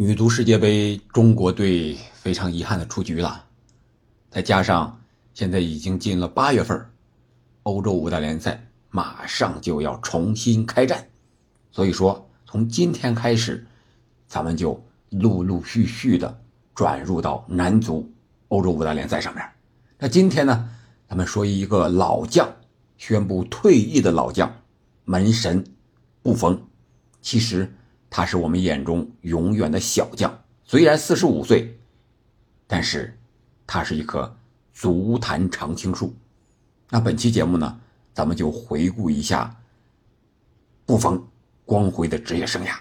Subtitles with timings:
[0.00, 3.44] 女足世界杯，中国队非常遗憾的出局了。
[4.30, 4.96] 再加上
[5.34, 6.88] 现在已经进了八月份，
[7.64, 11.04] 欧洲五大联赛马上就要重新开战，
[11.72, 13.66] 所以说从今天开始，
[14.28, 14.80] 咱们就
[15.10, 16.40] 陆陆续续的
[16.76, 18.08] 转入到男足
[18.46, 19.44] 欧洲五大联赛上面。
[19.98, 20.70] 那今天呢，
[21.08, 22.48] 咱们说一个老将
[22.98, 24.48] 宣布退役的老将，
[25.04, 25.64] 门神
[26.22, 26.62] 布冯，
[27.20, 27.74] 其实。
[28.10, 31.78] 他是我们眼中永远的小将，虽然四十五岁，
[32.66, 33.18] 但是
[33.66, 34.36] 他是一棵
[34.72, 36.16] 足坛常青树。
[36.90, 37.80] 那本期节目呢，
[38.14, 39.54] 咱们就回顾一下
[40.86, 41.28] 布冯
[41.66, 42.74] 光辉的职业生涯。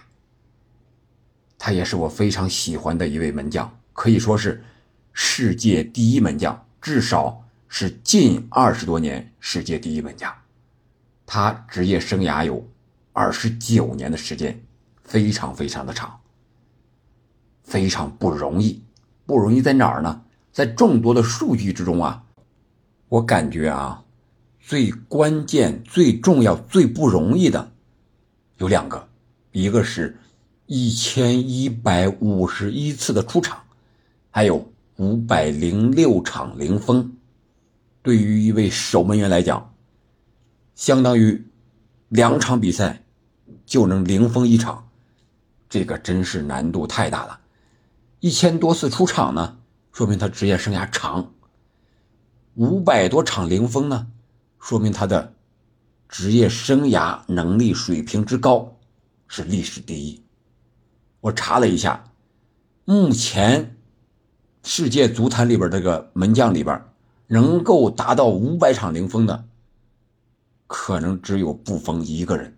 [1.58, 4.64] 他也是我非常喜欢的一位门将，可以说是
[5.12, 10.34] 世界第一门将，至少是近二十多年世界第一门将。
[11.26, 12.66] 他职业生涯有
[13.12, 14.64] 二十九年的时间。
[15.08, 16.20] 非常非常的长，
[17.64, 18.84] 非常不容易，
[19.26, 20.22] 不容易在哪儿呢？
[20.52, 22.26] 在众多的数据之中啊，
[23.08, 24.04] 我感觉啊，
[24.60, 27.72] 最关键、最重要、最不容易的
[28.58, 29.08] 有两个，
[29.52, 30.20] 一个是
[30.66, 33.64] 一千一百五十一次的出场，
[34.30, 37.16] 还有五百零六场零封。
[38.02, 39.74] 对于一位守门员来讲，
[40.76, 41.46] 相当于
[42.10, 43.04] 两场比赛
[43.66, 44.87] 就能零封一场。
[45.70, 47.40] 这个真是难度太大了，
[48.20, 49.58] 一千多次出场呢，
[49.92, 51.32] 说明他职业生涯长；
[52.56, 54.08] 五百多场零封呢，
[54.60, 55.34] 说明他的
[56.08, 58.78] 职业生涯能力水平之高
[59.28, 60.24] 是历史第一。
[61.20, 62.06] 我查了一下，
[62.86, 63.76] 目前
[64.64, 66.82] 世界足坛里边这个门将里边，
[67.28, 69.44] 能够达到五百场零封的，
[70.66, 72.58] 可能只有布冯一个人，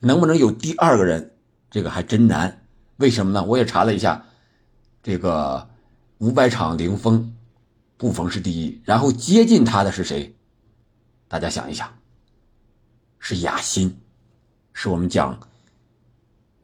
[0.00, 1.34] 能不能有第二个人？
[1.70, 2.64] 这个还真难，
[2.96, 3.44] 为什么呢？
[3.44, 4.24] 我也查了一下，
[5.02, 5.68] 这个
[6.16, 7.30] 五百场零封，
[7.98, 10.34] 布冯是第一，然后接近他的是谁？
[11.28, 11.92] 大家想一想，
[13.18, 13.94] 是亚新，
[14.72, 15.38] 是我们讲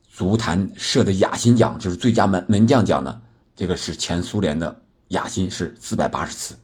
[0.08, 3.20] 足坛设的亚新奖，就是最佳门门将奖的，
[3.54, 6.56] 这个是前苏联的亚新，是四百八十次，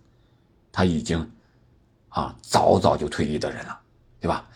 [0.72, 1.30] 他已经
[2.08, 3.78] 啊早早就退役的人了，
[4.18, 4.48] 对吧？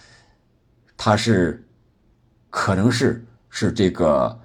[0.96, 1.62] 他是
[2.48, 3.22] 可能是。
[3.56, 4.36] 是这个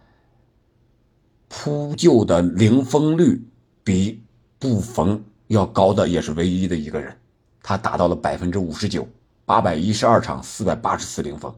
[1.48, 3.44] 扑救的零封率
[3.84, 4.24] 比
[4.60, 7.18] 布冯要高的，也是唯一的一个人，
[7.64, 9.08] 他达到了百分之五十九，
[9.46, 11.52] 八百一十二场四百八十次零封，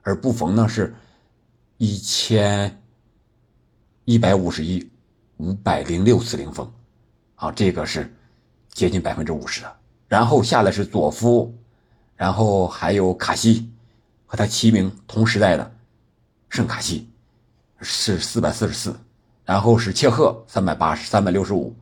[0.00, 0.94] 而布冯呢是
[1.76, 2.82] 一千
[4.06, 4.90] 一百五十一，
[5.36, 6.72] 五百零六次零封，
[7.34, 8.10] 啊，这个是
[8.72, 9.76] 接近百分之五十的。
[10.06, 11.54] 然后下来是佐夫，
[12.16, 13.70] 然后还有卡西，
[14.24, 15.74] 和他齐名同时代的。
[16.48, 17.08] 圣卡西
[17.80, 18.96] 是四百四十四，
[19.44, 21.74] 然后是切赫三百八十三百六十五，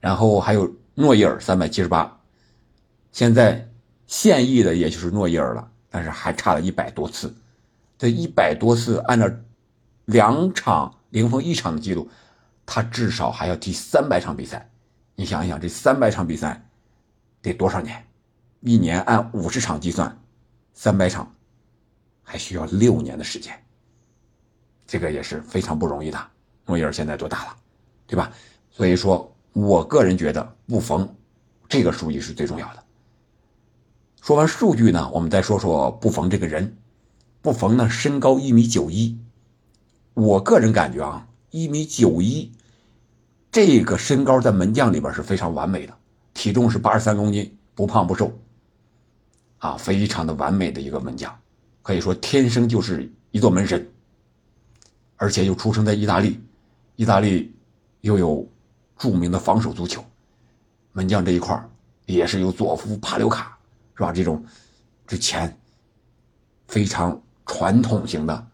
[0.00, 2.20] 然后还有诺伊尔三百七十八，
[3.12, 3.68] 现在
[4.06, 7.34] 现役的也就是诺伊尔了，但是还差了一百多次，
[7.98, 9.28] 这一百多次按照
[10.04, 12.08] 两场零封一场的记录，
[12.64, 14.70] 他至少还要踢三百场比赛，
[15.14, 16.64] 你想一想这三百场比赛
[17.42, 18.06] 得多少年？
[18.60, 20.18] 一年按五十场计算，
[20.72, 21.34] 三百场
[22.22, 23.63] 还需要六年的时间。
[24.86, 26.18] 这个也是非常不容易的。
[26.66, 27.56] 诺伊尔现在多大了，
[28.06, 28.32] 对吧？
[28.70, 31.14] 所以说我个人觉得布冯
[31.68, 32.82] 这个数据是最重要的。
[34.22, 36.76] 说完数据呢，我们再说说布冯这个人。
[37.42, 39.18] 布冯呢，身高一米九一，
[40.14, 42.50] 我个人感觉啊，一米九一
[43.52, 45.94] 这个身高在门将里边是非常完美的。
[46.32, 48.32] 体重是八十三公斤，不胖不瘦，
[49.58, 51.38] 啊，非常的完美的一个门将，
[51.82, 53.86] 可以说天生就是一座门神。
[55.16, 56.40] 而且又出生在意大利，
[56.96, 57.54] 意大利
[58.00, 58.46] 又有
[58.98, 60.04] 著名的防守足球，
[60.92, 61.60] 门将这一块
[62.06, 63.56] 也是有佐夫、帕留卡，
[63.96, 64.12] 是吧？
[64.12, 64.44] 这种
[65.06, 65.56] 之前
[66.68, 68.46] 非常传统型的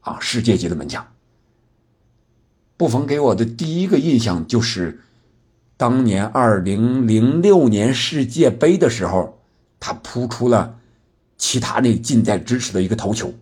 [0.00, 1.06] 啊世界级的门将。
[2.76, 5.00] 布冯给我的第一个印象就是
[5.76, 9.38] 当年二零零六年世界杯的时候，
[9.78, 10.78] 他扑出了
[11.36, 13.32] 其他那近在咫尺的一个头球。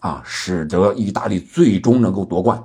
[0.00, 2.62] 啊，使得意大利最终能够夺冠，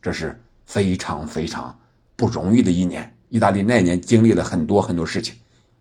[0.00, 1.78] 这是非常非常
[2.16, 3.14] 不容易的一年。
[3.28, 5.34] 意大利那年经历了很多很多事情，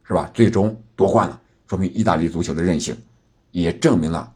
[0.03, 0.29] 是吧？
[0.33, 2.97] 最终夺冠了，说明意大利足球的韧性，
[3.51, 4.33] 也证明了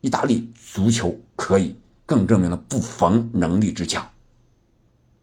[0.00, 1.74] 意大利足球可以，
[2.06, 4.08] 更证明了布冯能力之强。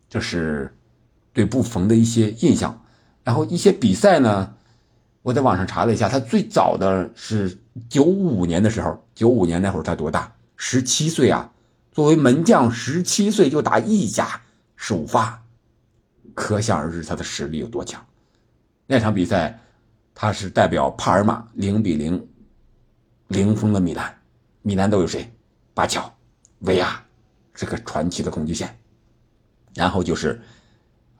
[0.09, 0.75] 这是
[1.31, 2.81] 对布冯的一些印象。
[3.23, 4.53] 然后一些比赛呢，
[5.27, 7.57] 我在网上查了一下，他最早的是
[7.89, 8.97] 九五年的时候。
[9.13, 10.33] 九五年那会儿他多大？
[10.55, 11.51] 十七岁啊，
[11.91, 14.39] 作为门将，十七岁就打意甲
[14.77, 15.43] 首发，
[16.33, 18.01] 可想而知他的实力有多强。
[18.85, 19.59] 那场比赛，
[20.15, 22.25] 他是代表帕尔马零比零
[23.27, 24.17] 零封了米兰。
[24.61, 25.29] 米兰都有谁？
[25.73, 26.09] 巴乔、
[26.59, 27.03] 维亚，
[27.53, 28.73] 这个传奇的攻击线。
[29.75, 30.39] 然后就是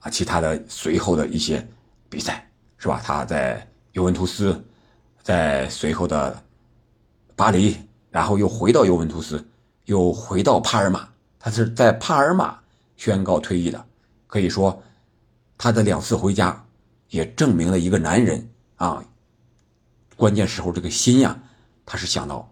[0.00, 1.68] 啊，其他的随后的一些
[2.08, 3.02] 比赛，是吧？
[3.04, 4.64] 他在尤文图斯，
[5.24, 6.40] 在随后的
[7.34, 7.76] 巴黎，
[8.10, 9.44] 然后又回到尤文图斯，
[9.86, 11.08] 又回到帕尔马。
[11.36, 12.56] 他是在帕尔马
[12.96, 13.86] 宣告退役的。
[14.28, 14.80] 可以说，
[15.56, 16.64] 他的两次回家
[17.08, 19.04] 也证明了一个男人啊，
[20.16, 21.36] 关键时候这个心呀，
[21.84, 22.48] 他是想到。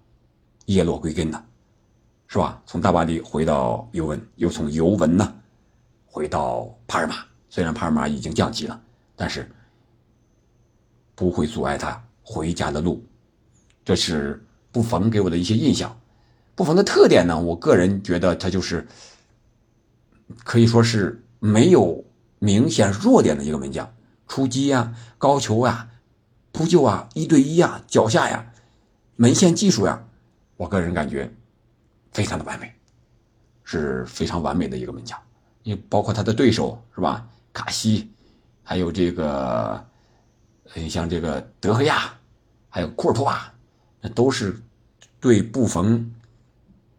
[0.65, 1.41] 叶落归根的，
[2.27, 2.61] 是吧？
[2.67, 5.33] 从大巴黎回到尤文，又从尤文呢
[6.07, 7.19] 回到帕尔马。
[7.49, 8.83] 虽然帕尔马已经降级了，
[9.15, 9.49] 但是
[11.17, 13.05] 不会阻碍他回家的路。
[13.85, 14.41] 这是
[14.71, 15.99] 布冯给我的一些印象。
[16.55, 18.87] 布冯的特点呢，我个人觉得他就是
[20.45, 22.05] 可以说是没有
[22.39, 23.93] 明显弱点的一个门将，
[24.29, 25.89] 出击呀、高球啊、
[26.53, 28.53] 扑救啊、一对一啊、脚下呀、
[29.17, 30.03] 门线技术呀。
[30.57, 31.31] 我个人感觉，
[32.13, 32.73] 非常的完美，
[33.63, 35.19] 是非常完美的一个门将。
[35.63, 37.29] 你包括他的对手是吧？
[37.53, 38.11] 卡西，
[38.63, 39.87] 还有这个，
[40.75, 42.13] 你像这个德赫亚，
[42.69, 43.53] 还有库尔图瓦，
[44.01, 44.61] 那都是
[45.21, 46.15] 对布冯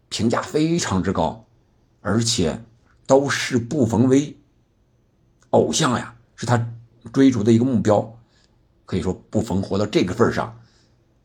[0.08, 1.44] 评价非常之高，
[2.00, 2.60] 而且
[3.06, 4.36] 都是布冯为
[5.50, 6.66] 偶像呀，是他
[7.12, 8.14] 追逐的一个目标。
[8.84, 10.58] 可以说，布冯活到这个份上，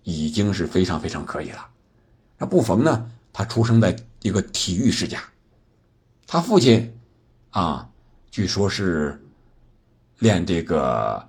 [0.04, 1.70] 已经是非常非常可以了。
[2.38, 3.10] 那布冯呢？
[3.32, 5.24] 他出生在一个体育世家，
[6.28, 6.96] 他父亲
[7.50, 7.90] 啊，
[8.30, 9.20] 据说是
[10.20, 11.28] 练这个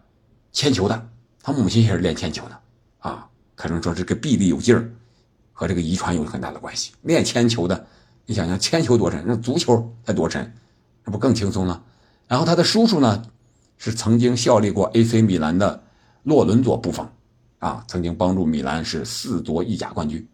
[0.54, 1.08] 铅球的，
[1.42, 2.60] 他母亲也是练铅球的
[3.00, 3.28] 啊。
[3.56, 4.88] 可能说这个臂力有劲儿，
[5.52, 6.92] 和这个遗传有很大的关系。
[7.02, 7.86] 练铅球的，
[8.24, 10.50] 你想想铅球多沉，那足球才多沉，
[11.04, 11.82] 那不更轻松了？
[12.28, 13.22] 然后他的叔叔呢，
[13.76, 15.82] 是曾经效力过 AC 米兰的
[16.22, 17.06] 洛伦佐布冯
[17.58, 20.26] 啊，曾经帮助米兰是四夺意甲冠军。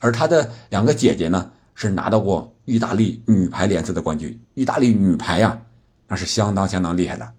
[0.00, 4.38] 而他的两个姐姐呢，是拿到过意大利女排联赛的冠军。
[4.54, 5.56] 意大利女排呀，
[6.08, 7.32] 那是相当相当厉害的。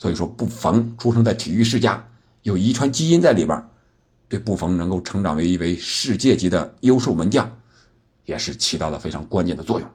[0.00, 2.04] 所以说，布冯出生在体育世家，
[2.42, 3.64] 有遗传基因在里边，
[4.28, 7.48] 对布冯能够成长为一位世界级的优秀门将，
[8.24, 9.88] 也是起到了非常关键的作用。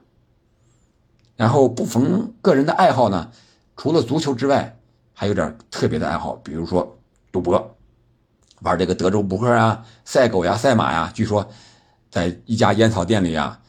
[1.36, 3.30] 然后，布冯个人的爱好呢，
[3.76, 4.78] 除了足球之外，
[5.12, 6.98] 还有点特别的爱好，比如说
[7.30, 7.76] 赌博，
[8.62, 11.46] 玩这个德州扑克啊、赛狗呀、赛马呀，据说。
[12.08, 13.60] 在一家烟草店里啊，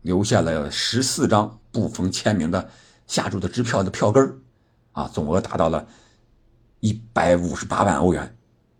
[0.00, 2.68] 留下了十四张布冯签名的
[3.06, 4.42] 下注的支票的票根
[4.94, 5.86] 啊，总额达到了
[6.80, 8.34] 一百五十八万欧元，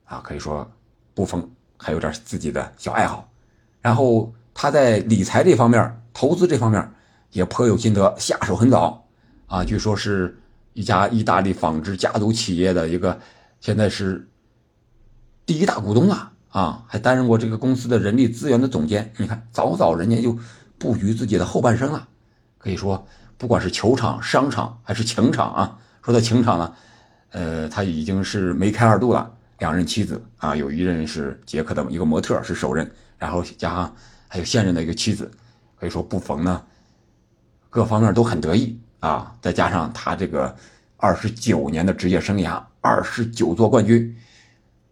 [0.05, 0.67] 啊，可以说
[1.13, 1.47] 布冯
[1.77, 3.29] 还有点自己的小爱好。
[3.83, 6.91] 然后他在理财这方面、投资这方面
[7.33, 9.07] 也颇有心得，下手很早
[9.47, 10.41] 啊，据说是
[10.73, 13.21] 一家意大利纺织家族企业的一个，
[13.61, 14.27] 现在是
[15.45, 16.31] 第一大股东啊。
[16.55, 19.13] 啊，还担任过这个公司的人力资源的总监。
[19.17, 20.39] 你看，早早人家就
[20.79, 22.07] 布局自己的后半生了。
[22.59, 23.05] 可以说，
[23.37, 26.75] 不管是球场、商场还是情场啊，说到情场呢，
[27.31, 29.33] 呃，他已经是梅开二度了。
[29.59, 33.97] 两任妻子啊，有一任是捷克的一个模特，是首任，然后加上
[34.29, 35.31] 还有现任的一个妻子。
[35.77, 36.63] 可以说，布冯呢，
[37.71, 39.35] 各方面都很得意啊。
[39.41, 40.55] 再加上他这个
[40.99, 44.15] 二十九年的职业生涯，二十九座冠军。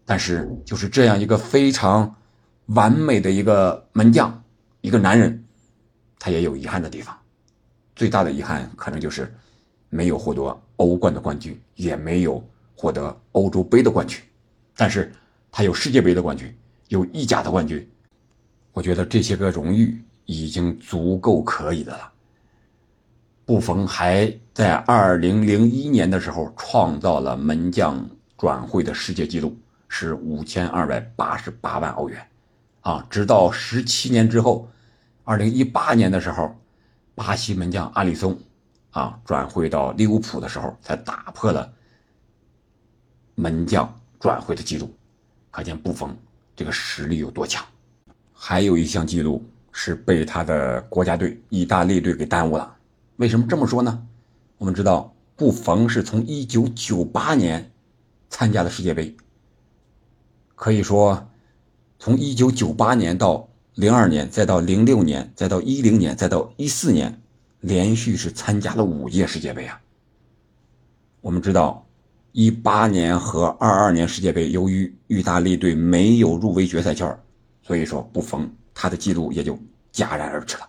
[0.07, 2.15] 但是，就是这样一个非常
[2.67, 4.43] 完美的一个门将，
[4.81, 5.45] 一个男人，
[6.19, 7.15] 他也有遗憾的地方。
[7.95, 9.31] 最大的遗憾可能就是
[9.93, 12.43] 没有获得欧冠的冠军，也没有
[12.75, 14.19] 获得欧洲杯的冠军。
[14.75, 15.13] 但是，
[15.51, 16.51] 他有世界杯的冠军，
[16.89, 17.87] 有意甲的冠军。
[18.73, 22.11] 我觉得这些个荣誉已经足够可以的了。
[23.45, 28.09] 布冯还在2001年的时候创造了门将
[28.39, 29.55] 转会的世界纪录。
[29.95, 32.27] 是五千二百八十八万欧元，
[32.81, 34.67] 啊，直到十七年之后，
[35.23, 36.57] 二零一八年的时候，
[37.15, 38.39] 巴西门将阿里松，
[38.93, 41.71] 啊，转会到利物浦的时候，才打破了
[43.35, 44.95] 门将转会的记录，
[45.51, 46.17] 可见布冯
[46.55, 47.65] 这个实力有多强。
[48.33, 52.77] 还有一项记录是被他的国家队意大利队给耽误了。
[53.17, 54.07] 为什么这么说呢？
[54.59, 57.73] 我们知道布冯是从一九九八年
[58.29, 59.17] 参加了世界杯。
[60.55, 61.31] 可以说，
[61.99, 67.22] 从一九九八年到零二年，再到零六年，再到一零年，再到一四年，
[67.63, 69.81] 连续是参加了五届世界杯啊。
[71.21, 71.87] 我们知道，
[72.33, 77.17] 一八年和二二年世界杯，由于意大利队没有入围决赛圈，
[77.63, 79.55] 所以说布冯他的记录也就
[79.93, 80.69] 戛然而止了。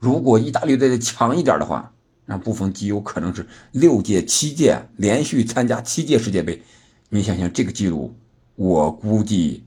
[0.00, 1.92] 如果意大利队再强一点的话，
[2.24, 6.60] 那布冯极有可能是六届、七届连续参加七届世界杯。
[7.08, 8.12] 你想想这个记录，
[8.56, 9.64] 我估计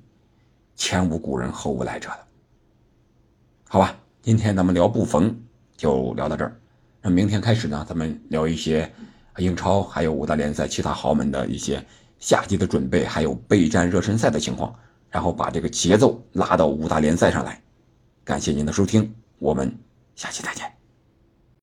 [0.76, 2.20] 前无古人后无来者了。
[3.70, 5.34] 好吧，今天咱们聊布冯
[5.82, 6.56] 就聊到这儿。
[7.02, 8.88] 那明天开始呢，咱们聊一些
[9.38, 11.84] 英超还有五大联赛其他豪门的一些
[12.20, 14.76] 夏季的准备，还有备战热身赛的情况，
[15.10, 17.60] 然后把这个节奏拉到五大联赛上来。
[18.24, 19.76] 感谢您的收听，我们
[20.14, 20.81] 下期再见。